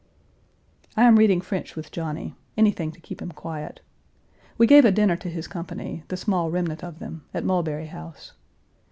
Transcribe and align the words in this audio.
I 0.97 1.03
am 1.03 1.17
reading 1.19 1.41
French 1.41 1.75
with 1.75 1.91
Johnny 1.91 2.33
anything 2.57 2.91
to 2.91 2.99
keep 2.99 3.21
him 3.21 3.31
quiet. 3.33 3.81
We 4.57 4.65
gave 4.65 4.83
a 4.83 4.89
dinner 4.91 5.15
to 5.17 5.29
his 5.29 5.45
company, 5.47 6.01
the 6.07 6.17
small 6.17 6.49
remnant 6.49 6.83
of 6.83 6.97
them, 6.97 7.25
at 7.35 7.45
Mulberry 7.45 7.85
house. 7.85 8.33